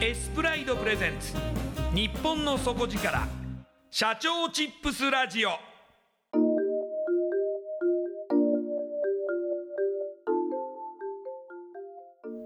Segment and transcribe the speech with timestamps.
[0.00, 1.34] エスプライドプレゼンツ。
[1.92, 3.26] 日本の底力。
[3.90, 5.48] 社長チップスラジオ。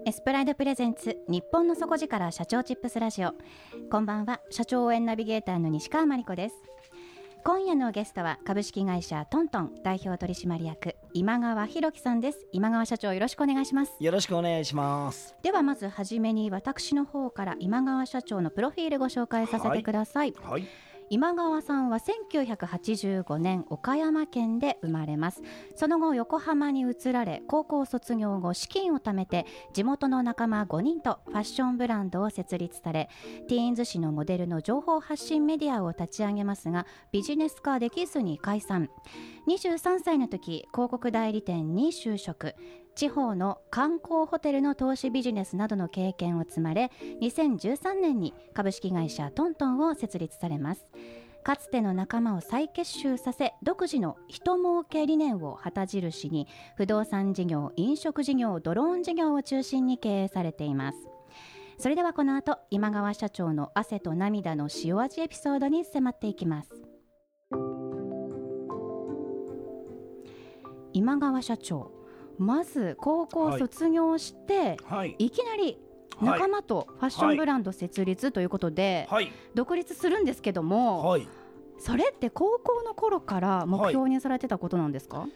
[0.07, 1.15] エスプライドプレゼンツ。
[1.29, 2.31] 日本の底力。
[2.31, 3.33] 社長チップスラジオ。
[3.91, 4.41] こんばんは。
[4.49, 6.55] 社長応援ナビゲーターの西川真理子です。
[7.45, 12.47] 今夜のゲストは株式会社トントン代表取締役今川博樹さんです。
[12.53, 13.93] 今川社長よろしくお願いします。
[13.99, 15.35] よろしくお願いします。
[15.43, 20.65] ではまずはじめに私の方から今川社長のプロフィールご紹介させてください、はい
[21.09, 25.41] 今川さんは1985年岡山県で生まれます。
[25.75, 33.09] その後横浜に移られ高校卒業後資金を貯めて地元の仲間5人とファッションブランドを設立され
[33.47, 38.89] ティーンズ誌のモデルの情報発信メディアを立ち上げますがビジネス化できずに解散。
[39.47, 42.55] 23歳の時広告代理店に就職。
[42.95, 50.85] 地方の観光ホテルの投資ビジネスなどの経験を積まれ2013年に株式会社トントンを設立されます。
[51.43, 60.97] かつての仲間を再結集させ独自の人儲け理念を旗印に不動産事業飲食事業ドローン事業を中心に経営されています。
[61.77, 66.69] それではこの後今川社長の汗と涙の塩味エピソードに迫っていきます。
[70.93, 72.02] 今川社長
[72.37, 75.15] まず高校卒業して、はい。
[75.17, 75.77] い、きなり
[76.21, 79.31] 仲間とファッションブランド設立ということで、はい。
[79.55, 81.27] 独立するんですけども、はい。
[81.77, 85.27] それって高校の頃から目標にされてたことなんですか、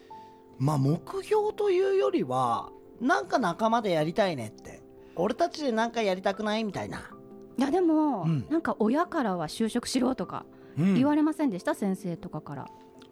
[0.58, 2.70] まあ目標というよりは
[3.00, 4.80] なんか仲間でやりたいねって。
[5.16, 7.10] 俺たちでなんかやりたくないみたいな、
[7.58, 8.46] いやでも、うん。
[8.48, 10.46] なんか親からは就職しろとか
[10.78, 10.94] うん。
[10.94, 12.66] 言われませんでした、先生とかから。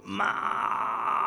[0.04, 1.25] まあ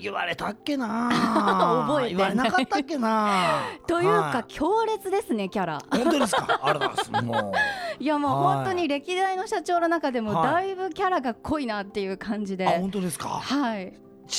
[0.00, 1.10] 言われたっけな
[1.88, 5.78] 覚えてない言われなかったっけな というか、は強烈ですねキャラ。
[5.90, 6.60] 本当ですか？
[6.62, 7.12] ありがとうござい。
[7.12, 7.52] ますも
[7.98, 8.56] ういやもうはい。
[8.56, 10.52] 本当に歴代の社長の中でもはい。
[10.66, 13.28] だいぶキャラが濃いなっていう感じで、あ本当ですか？
[13.28, 13.92] はい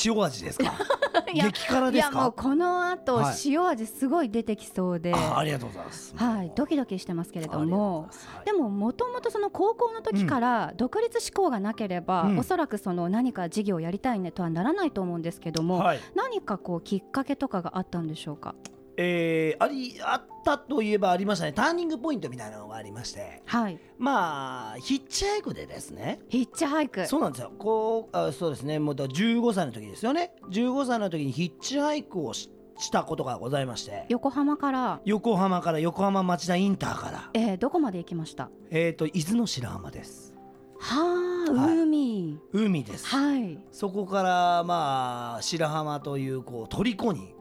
[0.06, 0.74] 塩味ですか？
[1.34, 2.18] 激辛いですか？
[2.18, 3.36] やもうこの後、はい。
[3.46, 5.14] 塩味すごい出てきそうで。
[5.14, 6.14] あありがとうございます。
[6.16, 6.52] はい。
[6.56, 8.10] ドキドキしてますけれども。
[8.46, 12.40] ででももともとその高校の時から独立志向がなければ、うん。
[12.40, 16.00] おそらくその何か事業をやりたいねとはならないと思うんですけども、はい。
[16.16, 18.56] 何かこうきっかけとかがあったんでしょうか？
[18.98, 21.54] えーありあったといえばありましたね。
[21.54, 23.42] ターニングポイントみたいなのがありまして。
[23.46, 23.80] はい。
[23.98, 26.20] まあヒッチハイクでですね。
[26.30, 27.06] ヒッチハイク。
[27.06, 27.52] そうなんですよ。
[27.58, 28.80] こうあそうですね。
[28.80, 30.34] もうだから15歳の時ですよね。
[30.50, 34.06] 15歳の時にヒッチハイクをししたことがございまして。
[34.10, 37.30] 横浜から、横浜から横浜町田インターから。
[37.34, 38.50] えー、どこまで行きました？
[38.72, 40.34] えっ、と伊豆の白浜です。
[40.80, 41.78] はあ、はい。
[41.80, 42.40] 海。
[42.54, 43.06] 海です。
[43.06, 43.60] はい。
[43.72, 47.36] そこからまあ白浜というこう虜に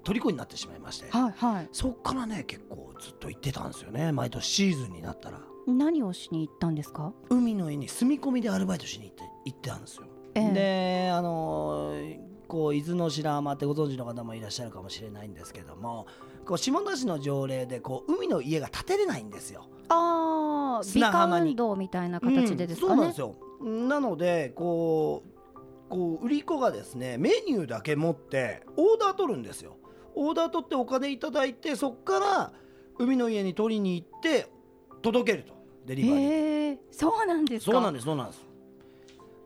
[0.00, 1.10] 虜になってしまいまして。
[1.10, 1.68] はいはい。
[1.72, 4.12] そっからね結構ずっと行ってたんですよね。
[4.12, 5.40] 毎年シーズンになったら。
[5.66, 7.12] 何をしに行ったんですか？
[7.28, 10.50] 海の家に住み込みでアルバイトしに行って行ってたんですよ、ええ。
[10.52, 16.08] であのーこう伊豆の白浜ってご存知の方もいらっしゃるかもしれないんですけども
[16.44, 19.68] こう下田市の条例でこう海の家が建てれないんですよ。
[19.88, 22.92] ああ美砂浜にみたいな形でですかね？
[22.92, 23.36] うんそうなんですよ。
[23.88, 29.76] なのでこうこう売り子がですねメニューだけ持ってオーダー取るんですよ
[30.14, 32.52] オーダー取ってお金いただいてそこから
[32.98, 34.46] 海の家に取りに行って
[35.02, 35.54] 届けると。
[35.86, 37.72] デリバリーえそうなんですか？
[37.72, 38.46] そうなんですそうなんです。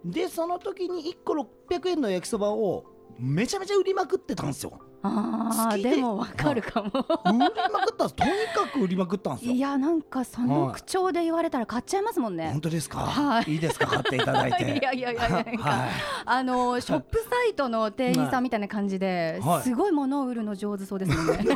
[0.05, 1.33] でその時に1個
[1.69, 2.85] 600円の焼きそばを
[3.19, 5.97] めちゃめちゃ売りまくってたんですよああで。
[5.97, 6.89] もわかるかも。
[6.91, 8.15] 売りまくったんです。
[8.15, 9.53] とにかく売りまくったんですよ。
[9.55, 12.49] いやなんかそのはい口調で言われたら買っちゃいますもんね。
[12.53, 13.53] 本当ですか、はい。
[13.53, 13.87] いいですか？
[13.87, 14.65] 買っていただいて。
[14.79, 15.91] いやいやいやいやはい。
[16.25, 19.63] あのショップサイトの店員さんみたいな感じで、はい。
[19.63, 21.45] すごい物を売るの上手そうですもんね。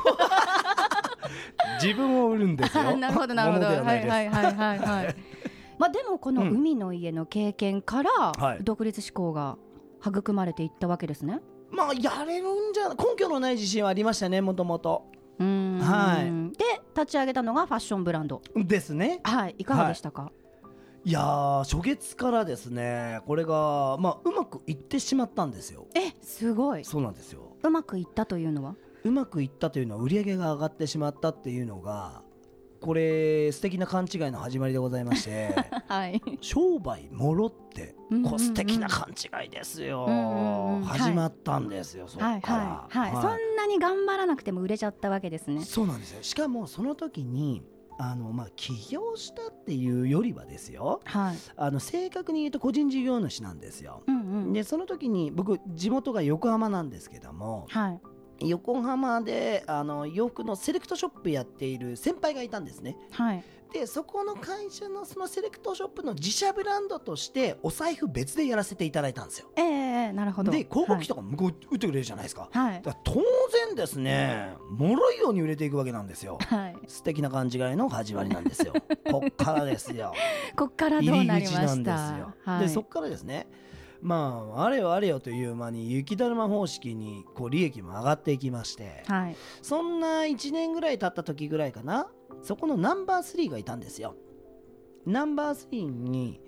[1.83, 2.97] 自分を売るんですよ。
[2.97, 3.67] なるほどなるほど。
[3.67, 4.79] はないはいはいはいはい。
[4.79, 5.17] はい。
[5.79, 6.49] まあでもこのうん。
[6.51, 8.59] 海の家の経験からはい。
[8.63, 9.57] 独立志向が
[10.05, 11.41] 育まれていったわけですね。
[11.71, 15.05] まあやれるんじゃ根拠のない自信はありましたねもともと
[15.39, 18.43] うーんはいで立ち上げたのがファッションブランド。
[18.57, 20.33] ですねはいいかがでしたか？
[21.05, 26.85] いやー初月からですねこれがまあうまくいってしまったんですよえすごい。
[26.85, 28.75] そうなんですようまくいったというのは？
[29.05, 32.23] うまくいったというのは売り上げが上がってしまったっていうのが
[32.81, 35.55] これ素敵な勘違いの始まりでございまして
[35.89, 36.23] はい。
[36.41, 37.95] 商売もろって
[38.25, 40.07] こう素敵な勘違いですよ、
[40.85, 43.23] 始まったんですよ、そっからはいはいはい。
[43.23, 45.65] そんなに頑張らなくても売れちゃったわけですね。
[45.65, 47.63] そうなんですよしかもその時に
[47.99, 51.37] あの、まあ、起業したっていうよりはですよはい。
[51.57, 54.05] あの正確に言うと個人事業主なんですよ。
[54.07, 54.21] うんう
[54.51, 54.53] ん。
[54.53, 58.01] でその時に僕地元が横浜なんですけどもはい。
[58.41, 63.45] 横浜であの洋服のセレクトショップやっている先輩がいたんですねはい。
[63.73, 69.69] でそこの会社のそのセレクトショップの自社ブランドとしてお財布別でやらせていただいたんですよえええ
[70.09, 70.51] えなるほど。
[70.51, 72.73] で広告費とか向こう打ってくれるじゃないですか,、はい。
[72.73, 72.83] はい。
[72.83, 73.13] だから当
[73.67, 76.79] 然ですねもろいように売れていくわけなんですよはい。
[76.87, 78.73] 素敵な勘違いの始まりなんですよ
[79.11, 80.15] こっからですよ
[80.57, 82.19] こっからどうなりま口なんですした。
[82.19, 82.61] よ、はい。
[82.61, 83.49] でそこからですね
[84.01, 89.03] まああれよあれよという間に雪だるま方式にこう利益も上がっていきまして。
[89.07, 89.37] はい。
[89.63, 92.09] そんな1年ぐらい経った時ぐらいかな。
[92.43, 94.15] そこのナンバー3がいたんですよ。
[95.07, 96.41] ナンバー3に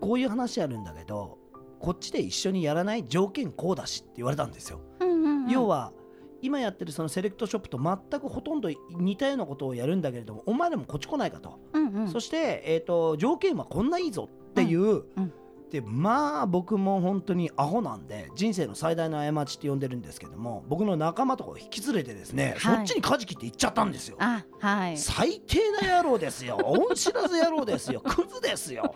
[0.00, 1.38] こういう話あるんだけど
[1.78, 5.50] こっちで一緒にやらない条件こうだしって言われたんですよ、うんうんうん。
[5.50, 5.92] 要は
[6.40, 12.08] 今やってるそのセレクトショップと全くほとんど似たようなことをやるんだけれどもお前らもこっち来ないかと、うんうん。
[12.08, 15.32] そして、えー、と条件はこんないいぞっていう、うん
[15.70, 22.76] でまあ僕も本当にアホなんで人生の最大の過ちって呼んでるんですけども僕の仲間とかを引き連れてですね、はい。
[22.78, 24.16] そっちに舵切って行っちゃったんですよ。
[24.18, 24.96] あはい。
[24.96, 26.58] 最低な野郎ですよ。
[26.64, 28.00] 恩知らず野郎ですよ。
[28.00, 28.94] クズですよ。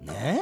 [0.00, 0.40] ね？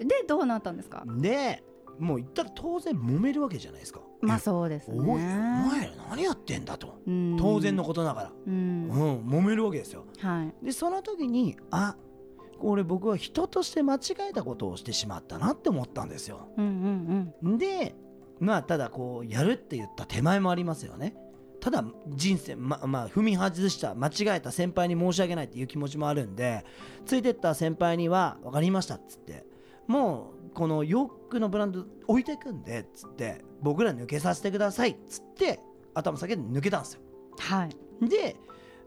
[0.00, 1.04] でどうなったんですか？
[1.06, 1.64] えで
[1.98, 4.00] もう言ったら当然揉めるわけじゃないですか。
[4.20, 4.98] まあえそうですね。
[4.98, 6.98] お前ら何やってんだと。
[7.06, 7.36] うん。
[7.38, 8.90] 当然のことながら、ううんん、
[9.28, 10.04] 揉めるわけですよ。
[10.18, 10.64] はい。
[10.64, 11.96] でその時にあ
[12.64, 13.98] これ僕は人として間違
[14.30, 16.48] えたことをしてしまったなって思ったんですよ。
[16.56, 17.94] うんうんで
[18.40, 21.14] まあただこうやるって言った手前もありますよね。
[21.60, 26.64] ただ人生ままあ踏み外した間違えた先輩に申し訳ないっていう気持ちもあるんで
[27.04, 29.44] ついてった先輩には分かりましたっつって
[29.86, 35.60] もうこの洋服のブランド置いていくんでっつって僕ら抜けさせてくださいっつって
[35.92, 37.00] 頭下げて抜けたんですよ。
[37.38, 38.36] はいで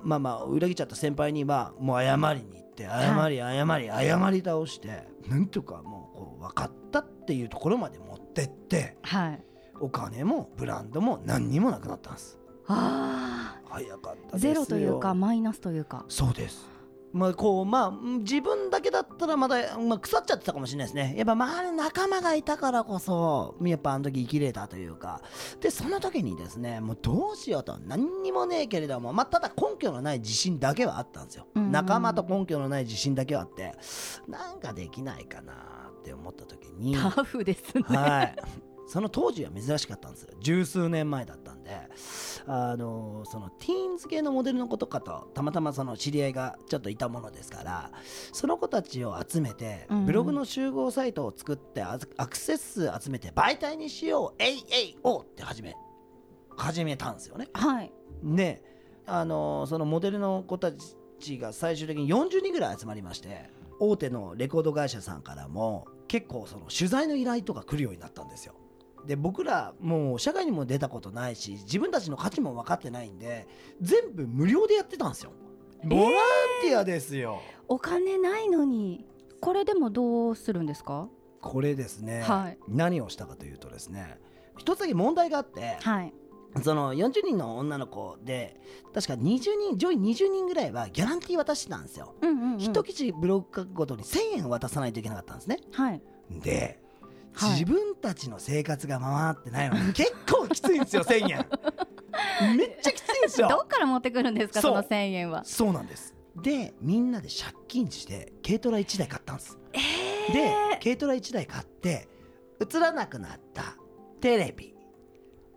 [0.01, 9.43] まあまあ裏切っちゃった先輩にはもう謝りに行って謝り謝り謝り倒してなんとかもうこう分かったっていうところまで持ってってはい。
[9.79, 12.39] お金もブランドも何にもなくなったんです。
[12.67, 14.53] あ早かったあですよ。
[14.53, 16.05] ゼロというかマイナスというか。
[16.07, 16.69] そうです
[17.13, 21.15] まあこうまあうん自分だけだったらまだ、まあ、腐っちゃってたかもしれないですね。
[21.17, 25.21] やっぱ周りに仲間がいたからこそやっぱあの時生きれたというか。
[25.61, 31.71] でその時にですねもうどうしようと何にもねえけれどもまあただ根拠のない自信だけはあったんですよ、うんうん。
[31.71, 33.73] 仲間と根拠のない自信だけはあって。
[34.27, 35.53] なんかできないかな
[35.99, 36.95] って思った時に。
[36.95, 37.83] タフですね。
[37.83, 38.35] はい。
[38.87, 40.33] その当時は珍しかったんですよ。
[40.41, 41.71] 十数年前だったんで、
[42.45, 47.91] あのそのティーンズ系のモデルの子とかとたまたまその知り合いがちょっといたものですから、
[48.31, 55.75] その子たちを集めてブログの集合サイトを作ってアアクセス数集めて媒体にしよう、えいえいおって始め
[56.55, 57.49] 始めたんですよね。
[57.53, 57.91] はい
[58.23, 58.63] で、
[59.05, 60.71] あのそのモデルの子た
[61.19, 68.53] ちが最終的に40人ぐらい集まりまして大手のレコード会社さんからも結構その取材の依頼とか来るようになったんですよ
[69.05, 73.47] で僕らもう社会にも出たことないし自分たちの価値も分かってないんで
[73.81, 75.31] 全部無料でやってたんですよ。
[75.83, 76.13] ボラン
[76.63, 79.05] ティアですよ、お金ないのに
[79.39, 81.07] これでもどうするんですか？
[81.39, 82.57] これですね、はい。
[82.67, 84.19] 何をしたかというとですね
[84.57, 86.13] 一つだけ問題があってはい。
[86.63, 88.59] その40人の女の子で
[88.93, 95.59] 確か20人上位20人ぐらいはギャランティー渡してたんですよ、うんうん、うん、一記事ブログ書くごとに1000円渡さないといけなかったんですね。
[95.73, 96.01] はい。
[96.31, 96.81] で、
[97.37, 97.59] はい。
[97.59, 101.45] 自分たちの生活が回ってないのに 結構きついんですよ1000円。
[102.57, 103.47] めっちゃきついんですよ。
[103.49, 105.43] どっから持ってくるんですかその1000円は？
[105.45, 106.15] そうなんです。
[106.35, 109.57] でみんなで借金して軽トラ1台買ったんです。
[110.33, 110.53] で
[110.83, 112.07] 軽トラ1台買って
[112.59, 113.75] 映らなくなった
[114.21, 114.75] テレビ。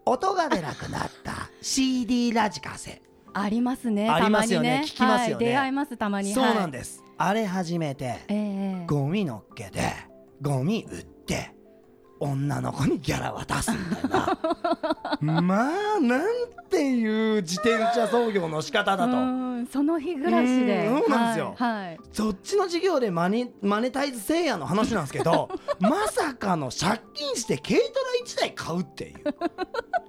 [0.07, 3.03] 音が出なくなった CD ラジカセ。
[3.33, 5.47] ありますねありますよねたまに聞きますよね。
[5.47, 6.33] はい、出会いますたまに。
[6.33, 8.85] そうなんでです、あれ始めてええ。
[8.87, 9.81] ゴミ乗っけて
[10.43, 11.55] ゴミ売って
[12.21, 14.39] 女の子にギャラ渡すみたいな。
[15.43, 16.23] まあなん
[16.69, 19.17] ていう自転車操業の仕方だと。
[19.17, 20.87] うんその日暮らしで。
[20.87, 21.55] うんそうなんですよ。
[21.57, 21.99] はい、はい。
[22.13, 25.49] そっちの授業でマネマネタイズせいやの話なんですけど
[25.81, 27.91] まさかの借金して軽トラ
[28.25, 29.25] 1台買うっていう。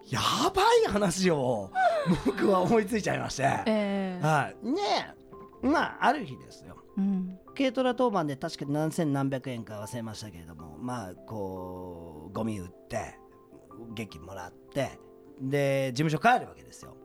[0.09, 0.19] や
[0.53, 1.71] ばい話を
[2.25, 4.25] 僕は思いついちゃいまして、ええ。
[4.25, 4.81] はい、ね
[5.63, 5.67] え。
[5.67, 6.75] まあある日ですよ。
[6.97, 7.37] うん。
[7.55, 12.00] 軽トラ当番で確か何千何百円か忘れましたけれどもまあこう
[12.33, 13.17] ゴミ売って
[13.93, 15.00] 劇もらって
[15.39, 16.95] で事務所帰るわけですよ。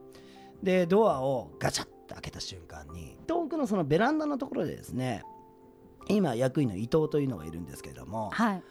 [0.62, 5.22] でドアをガチャッと開けた瞬間に遠くのそのベランダのところでですね
[6.08, 8.62] 今役員の伊藤というのがいるんですけれどもはい。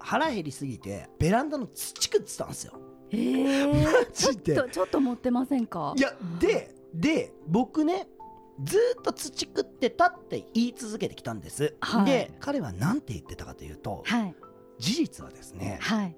[0.00, 2.78] 腹減りすぎてベランダの土食ってたんですよ。
[3.10, 4.54] ええマジで。
[4.54, 5.94] ちょっとちょっと持ってませんか？
[5.96, 8.06] いやでで僕ね
[8.62, 12.04] ずーっと土食ってたって言い続けてきたんです、はい。
[12.06, 14.34] で彼は何て言ってたかというとはい
[14.78, 16.16] 事実はですねはい。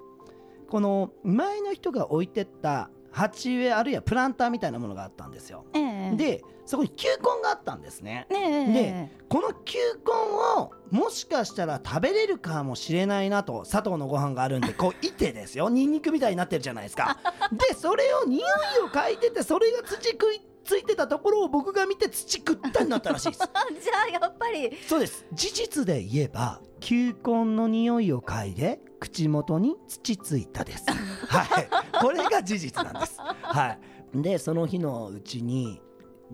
[0.68, 6.16] この前の人が置いてった鉢植えあるいはプランターみたいなものがあったんですよ、ええ。
[6.16, 8.28] でそこに球根があったんですね。
[8.30, 8.72] ねえ。
[8.72, 15.68] でこの球根をもしかしたら食べれるかもしれないなと砂糖のご飯があるんで こういてですよ。
[15.68, 17.18] ニンニクみたいになってるじゃないですか。
[17.50, 18.42] でそれを匂い
[18.84, 23.42] を嗅いでてそれが土食いついてたところを僕が見て土食ったになったらしいです。
[23.42, 23.46] あ
[23.82, 24.76] じゃあやっぱり。
[24.86, 25.26] そうです。
[25.32, 30.84] 事実で言えば球根の匂いを嗅いで口元に土ついたです。
[31.28, 31.68] はい。
[32.00, 33.18] これが事実なんです。
[33.20, 33.78] はい。
[34.22, 35.80] でその日のうちに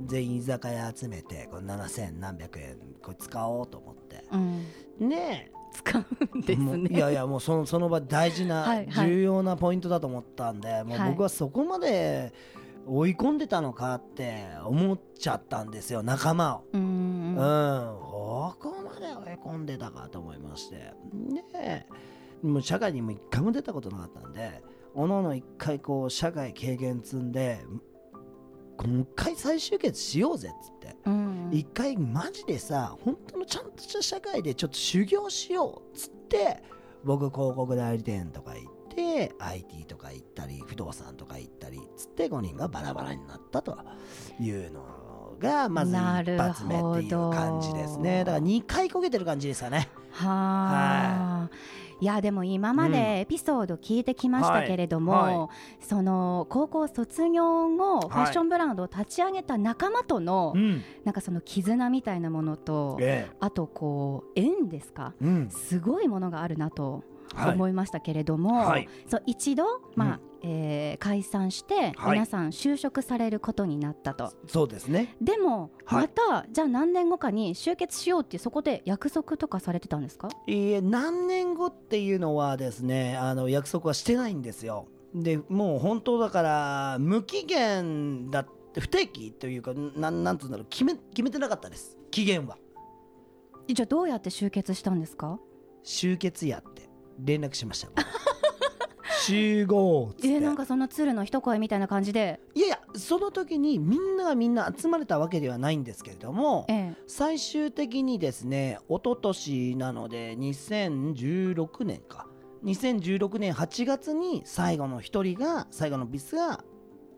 [0.07, 4.25] 全員居酒屋集めてこれ7000何百円これ使おうと思って。
[4.33, 5.09] うん。
[5.09, 9.09] ね使うんですもうねいやいやもうそのその場大事なはいはい。
[9.09, 11.11] 重要なポイントだと思ったんで、もうはい。
[11.11, 12.33] 僕はそこまで
[12.87, 16.65] 追い込んでたのかって思っちゃったんですよ仲間を。
[16.73, 17.37] うん。
[17.37, 20.95] ここまで追い込んでたかと思いまして。
[21.53, 21.87] で
[22.43, 24.63] もう社会にも一回も出たことなかったんで
[24.95, 27.61] おのおの一回こう社会経験積んで
[28.79, 30.97] もう一回再集結しようぜっつって。
[31.07, 31.51] うん。
[31.53, 36.63] 一回マジでさ本当のちゃんとした社会でちょっと修行しようっつって
[37.05, 38.76] 僕広告代理店とか行って
[39.39, 43.77] IT とか行ったり不動産とか行ったりっつって5人がバラバラになったと
[44.41, 44.85] いうの
[45.39, 48.21] がまず一発目っていう感じですね。
[48.25, 49.89] だから2回こけてる感じですかね。
[50.13, 51.51] はあ、
[52.01, 55.37] い、やでも今までエピソード聞いてきましたけれども、はい。
[55.37, 55.51] は
[55.81, 60.83] その高校卒業後ファッションブランドを立ち上げた仲間との、ん。
[61.05, 65.13] なんかその絆みたいなものとえあとこう縁ですか？
[65.21, 65.51] えうん。
[65.51, 67.03] すごいものがあるなとはい
[67.37, 68.89] 思いましたけれども、はい。
[69.07, 69.65] そう一度、
[69.95, 70.49] まあうん。
[70.49, 72.13] えー解散してはい。
[72.13, 75.17] 皆さん就職されることになったと、そうですね。
[75.21, 76.03] でも、はい。
[76.03, 80.29] またじゃあ何年後かに集結しようってそこで約束とかされてたんですか？
[80.47, 84.87] いいえ何年後っていうのはですねあの約束はしてないんですよ。
[85.15, 91.97] でもう本当だから無期限だって不定期というかなんなんつうんだろう決め決めてなかったです。
[92.11, 92.59] 期限は。
[93.69, 95.41] じゃあどうやって集結したんですか？
[95.83, 96.76] 集結やって
[97.19, 97.91] 連絡しました。
[99.27, 106.97] 集合っつって、えー、なんかその鶴の一声みたいな感じで、いやいやその時にみんながみんな集まれたわけではないんですけれどもええ。
[107.07, 112.29] 最終的にですね一昨年なので2016年か。
[112.65, 116.65] 2016年8月に最後の一人が最後のビスが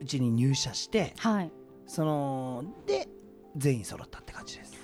[0.01, 1.53] うちに入社してはい。
[1.87, 3.09] そので
[3.57, 4.78] 全員揃ったって感じです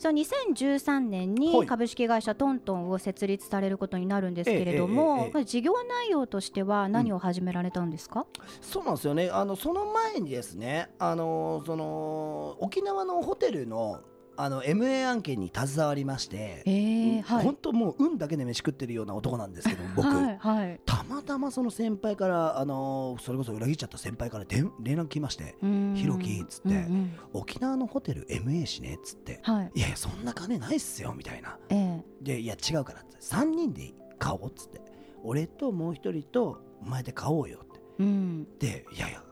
[0.00, 1.28] じゃあ2013年はい。
[1.28, 8.26] に株式会社トントンを設立されることになるんですけれども、えええ事業内容としては何を始められたんですか、
[8.62, 9.28] そうなんですよね。
[9.28, 14.00] あのその前にですねあのその沖縄のホテルの
[14.42, 17.44] あの MA 案件に携わりまして、えー、はい。
[17.44, 20.80] 本当もう運だけで飯食ってるような男なんですけど 僕、はいはい。
[20.86, 25.94] たまたまその先輩からあのそれこそ裏切っちゃった先輩から連連絡来ましてうん。
[25.94, 31.58] ひろきっつってうんうん「沖縄のホテル MA しね」っつってはい「いやいやそんな金ないっすよ」みたいな。
[31.68, 32.04] ええ。
[32.22, 34.80] でいや違うからって3人で買おうっつって
[35.22, 37.80] 俺ともう一人とお前で買おうよって。
[37.98, 38.48] うん。
[38.58, 39.22] でいやいや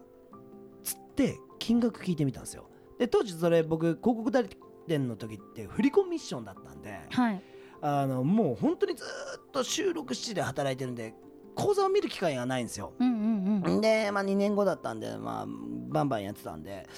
[0.84, 2.68] つって金額聞いてみたんですよ。
[2.98, 4.50] で当時それ僕広告代理
[4.88, 7.42] 店の時って振り込みミッションだったんではい。
[7.80, 9.06] あのもう本当にずー
[9.38, 11.14] っと週6 7で働いてるんで
[11.54, 12.92] 口座を見る機会がないんですよ。
[12.98, 13.80] うんうんうん。
[13.80, 15.46] で、まあ、2年後だったんで、まあ、
[15.88, 16.88] バンバンやってたんで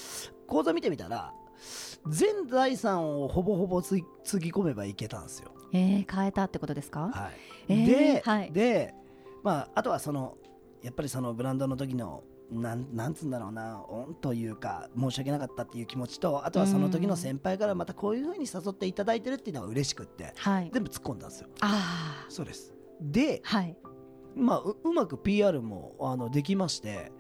[0.47, 1.35] 口座見てみたら
[2.09, 5.53] 全財産をほぼほぼつつぎ込めばいけたんですよ。
[5.73, 7.11] えー、変えたってことですか？
[7.13, 7.31] は
[7.69, 7.73] い。
[7.73, 8.53] えーで,、はい。
[8.53, 8.95] で
[9.43, 10.37] まあ、あとはその
[10.83, 20.71] やっぱりそのブランドの時のなんなんつうんだろうな恩というか申し訳なかったっていう気持ちとあとはその時の先輩からまたこういうふうに誘っていただいてるっていうのが嬉しくってはい。
[20.73, 21.49] 全部突っ込んだんですよ。
[21.61, 22.75] あそうです。
[23.01, 23.77] であはい。
[24.35, 27.13] まあ、ううまく PR もあのできまして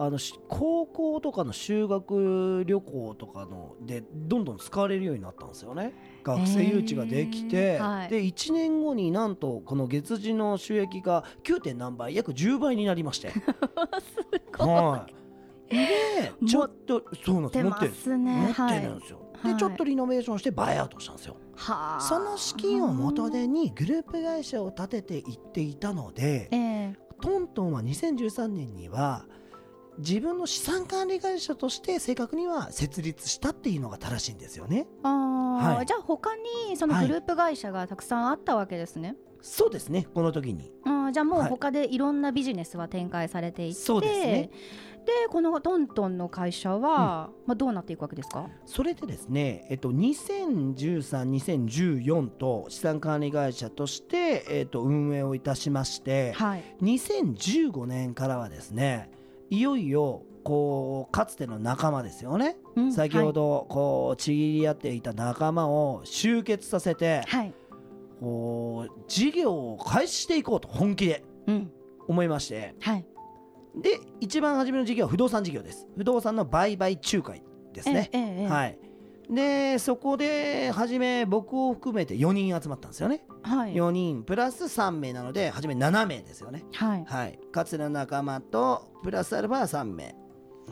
[0.00, 5.92] あのし高校とかの修学旅行とかのでどんどん使われるようになったんですよね。
[6.22, 8.08] 学生誘致ができて、へーはい。
[8.08, 11.60] で1年後になんとこの月次の収益が 9.
[11.60, 13.32] 点何倍約10倍になりまして。
[14.58, 15.06] は
[15.68, 15.74] い。
[15.74, 18.32] でちょっとそうなんです出持ってるますね。
[18.36, 19.52] 持ってはいるんですよ、はい。
[19.54, 21.36] でちょっとリノベーションしてバイアウトしたんですよ。
[21.56, 22.00] はあ。
[22.00, 26.96] その資金を元手にグループ会社を立てていっていたのでええ。
[27.20, 29.26] トントンは2013年には
[29.98, 34.86] 自分の資産管理会社として正確には設立したっていうのが正しいんですよね。
[35.02, 35.86] ああ、はい。
[35.86, 36.30] じゃあ他
[36.68, 40.72] にそのグループ会社がたくさんあったわけですね、そうですねこの時に。
[40.84, 41.48] あーじゃあもうはい。
[41.48, 44.50] 他でいろんなビジネスは展開されていって、そうですね。
[45.06, 48.46] でこのトントンの会社は、まあ、どうなっていくわけですか？
[48.66, 56.64] それでですね、えっと、2013、2014と資産管理会社として、えっと、運営をいたしまして、はい。
[56.82, 59.10] 2015年からはですね
[59.50, 67.52] いよいよこうかつての仲間ですよね、うん先ほどこうちぎり合っていた仲間を集結させて、はい、
[68.20, 71.70] こう事業を開始していこうと本気でうん。
[72.08, 72.74] 思いまして。
[72.80, 73.04] はい。
[73.76, 75.86] で一番初めの事業は不動産事業です。
[75.96, 78.78] 不動産の売買仲介ですね、ええええはい
[79.30, 83.74] でそこで初め僕を含めて4人集まったんですよね、はい。
[83.74, 84.22] 4人。
[84.22, 86.64] プラス3名なので初め7名ですよね。
[86.72, 87.04] はい。
[87.04, 87.38] はい。
[87.52, 90.14] かつての仲間とプラスアルファ3名。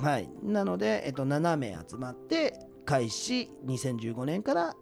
[0.00, 0.28] はい。
[0.42, 4.74] なので、えっと、7名集まって開始2015年から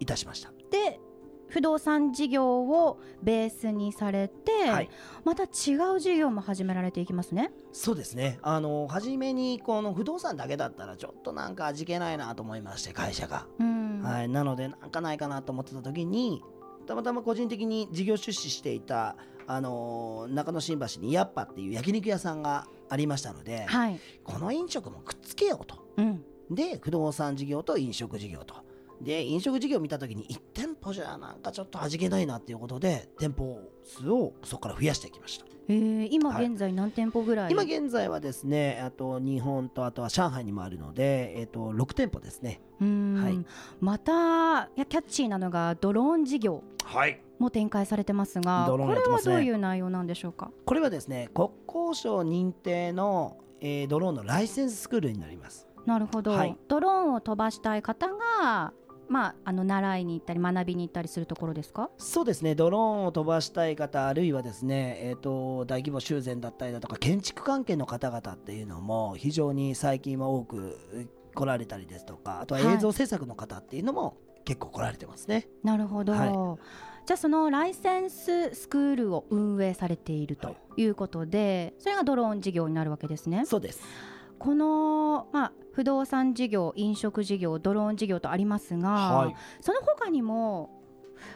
[0.00, 0.52] いたしました。
[0.70, 1.00] で
[1.48, 4.90] 不動産事業をベースにされて、はい。
[5.24, 7.52] また違う事業も始められていきますね。
[7.72, 8.38] そうですね。
[8.42, 14.02] あの初めにこの不動産だけだったらちょっとなんか味気ないなと思いまして会社が、うん。
[14.02, 16.42] はい、なのでなんかないかなと思ってた時に
[16.86, 25.76] たまたま個人的に事業出資していた、あの中野新橋にヤッパっていう焼肉屋さんがありましたので、はい、この飲食もくっつけようと。
[25.96, 26.24] うん。
[26.50, 28.54] で不動産事業と飲食事業と
[29.00, 35.46] で飲食事業を見た時に1店舗じゃなんかちょっと味気ないなっていうことで店舗数をそこから増やしていきました。
[35.70, 36.46] えー、今はい。
[36.46, 42.60] 現在何店舗ぐらい、今現在はですねあと日本とあとは上海にもあるので、えっと6店舗ですね。
[42.80, 43.22] うーん。
[43.22, 43.46] はい。
[43.80, 47.20] またいやキャッチーなのがドローン事業はい。
[47.38, 50.50] も展開されてますがドローンこれはどういう内容なんでしょうか？
[50.64, 55.68] これはですね国交省認定の、えードローンのライセンススクールになります。
[55.86, 56.56] なるほど、はい。
[56.66, 58.72] ドローンを飛ばしたい方が
[59.08, 61.90] まああの習いに行ったり学びに行ったりするところですか？
[61.98, 62.54] そうですね。
[62.54, 72.74] ドローンを飛ばしたい方あるいはですね、えー、と大規模修繕だったりだとか建築関係の方々っていうのも非常に最近は多くえー来られたりですとかあとははい。
[72.74, 76.58] 映像制作の方っていうのも結構来られてますね、なるほど、は
[77.06, 83.44] じゃあそのライセンススクールを運営されているということで、それがドローン事業になるわけですね。
[83.44, 83.80] そうです。
[84.38, 89.36] この、まあ、不動産事業飲食事業ドローン事業とありますが、はい。
[89.60, 90.70] その他にも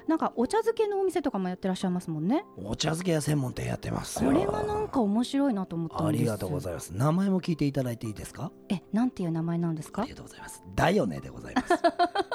[0.09, 2.45] なんかお茶漬けのお店とかもやってらっしゃいますもんね。
[2.57, 4.33] お茶漬け屋専門店やってますよ。
[4.33, 6.91] これがなんか面白いなと思ったんですありがとうございます。
[6.91, 8.51] 名前も聞いていただいていいですか？
[8.69, 10.03] えなんていう名前なんですか？
[10.03, 10.65] ありがとうございます。
[10.75, 11.75] だよねでございます。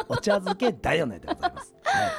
[0.07, 2.11] お茶漬けだよねでございます、はい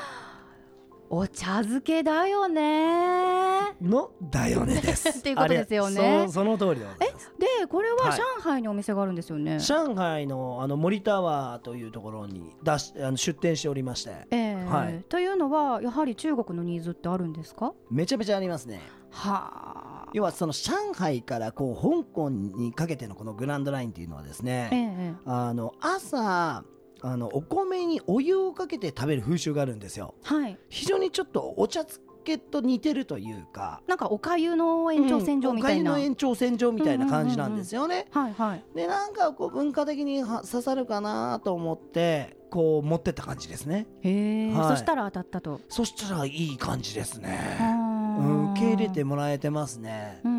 [1.11, 3.75] お茶漬けだよね。
[3.81, 5.09] のだよねです。
[5.21, 6.25] っていうことですよね。
[6.27, 7.33] そその通りでございます。
[7.38, 8.18] でこれははい。
[8.18, 14.11] 上海にお店があるんですよね、上海のあの森タワーというところに出しあの出店しておりまして。
[14.31, 14.64] ええ。
[14.68, 15.05] はい。
[15.09, 17.73] というのはやはり中国のニーズってあるんですか？
[17.90, 18.83] めちゃめちゃありますね。
[19.11, 20.09] はあ。
[20.12, 25.14] 要はその上海からこう香港にかけてのこのグランドラインっていうのはですええね、ええ。
[25.27, 26.64] あの朝
[27.02, 30.14] あのお米にお湯をかけて食べる風習があるんですよ。
[30.22, 30.58] はい。
[30.68, 38.64] 非常にちょっとお茶漬けと似てるというかなんかおかゆの延長線上みたいな、うんお粥の延長線上みたいな感じなんですよね、はいはい。
[38.74, 43.87] でなんかこう文化的には刺さるかなと思ってこう持ってった感じですね。
[44.02, 44.68] へえ、はい。
[44.70, 45.61] そしたら当たったと。
[45.68, 50.20] そしたらいい感じですね、うん、受け入れてもらえてますね。
[50.24, 50.38] うーん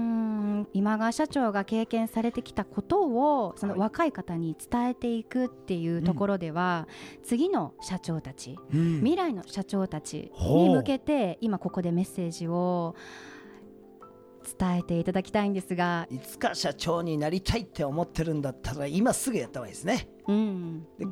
[0.74, 3.80] 今川社長が経験されてきたことをそのはい。
[3.80, 6.88] 若い方に伝えていくっていうところでは、
[7.24, 8.98] 次の社長たちうん。
[9.00, 12.96] 未来の社長たちに向けて今ここでメッセージを
[14.58, 20.10] 伝えていただきたいんですが、いつか社長になりたいって思ってるんだったら今すぐやった方がいいですね。
[20.28, 21.12] うん、で考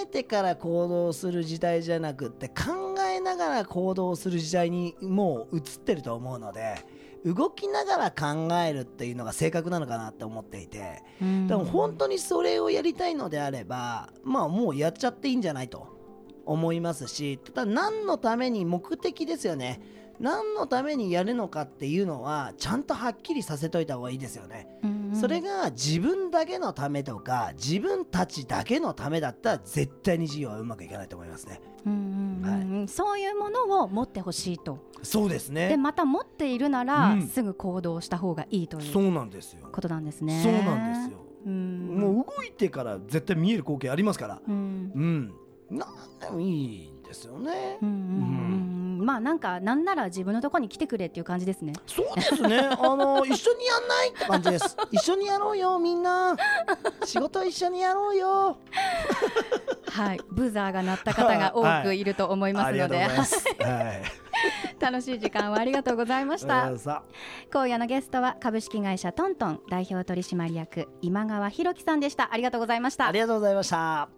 [0.00, 6.76] えてから行動する時代じゃなくって考えながら行動する時代にもう移ってると思うので
[7.24, 15.88] 動きながら考えるっていうのが正確なのかなって思っていてでも本当にそれをやりたいのであればまあもうやっちゃっていいんじゃないと
[16.46, 19.80] 思いますしただ何のために目的ですよね
[20.20, 24.68] 何のためにやるのかっていうのはちゃんとはっきりさせといた方がいいですよね。
[24.82, 31.62] うんそれが自分だけのためとか自分たちだけのためだったら絶対に事業はうまくいかないと思いますね。
[31.86, 35.76] うんうんうんうんそういうものを持ってほしいとそうですでね。
[35.78, 39.66] また持っているなら、うんすぐ行動した方がいいというそうなんですよ。
[39.72, 40.40] ことなんですね。
[40.42, 41.24] そうなんですよ。
[41.46, 44.40] うんもう動いてから絶対見える光景ありますから。
[44.46, 45.34] うんうん。
[45.78, 46.44] なんでもい
[46.86, 47.78] いんですよね。
[47.82, 47.98] うんうんう
[48.44, 48.47] ん
[49.08, 51.72] まあなんかなんなら自分のところに来てくれっていう感じですね。
[51.86, 52.58] そうですね。
[52.58, 54.76] あの 一緒にやんないって感じです。
[54.90, 56.36] 一緒にやろうよみんな。
[57.06, 58.58] 仕事一緒にやろうよ。
[59.90, 62.98] はい、ブザーが鳴った方が多くいると思いますので。
[62.98, 64.02] はい。
[64.78, 66.76] 楽しい時間をありがとうございました。
[66.76, 67.02] さ
[67.50, 72.28] 今夜のゲストは株式会社トントン代表取締役今川博樹さんでした。
[72.30, 73.20] ありがとうございましたあり。
[73.20, 74.17] がとうございました。